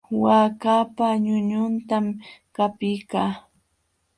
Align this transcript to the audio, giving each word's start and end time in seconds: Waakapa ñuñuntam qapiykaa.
Waakapa 0.23 1.05
ñuñuntam 1.23 2.05
qapiykaa. 2.55 3.31